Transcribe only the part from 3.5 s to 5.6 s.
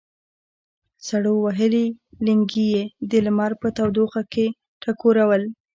په تودوخه کې ټکورول.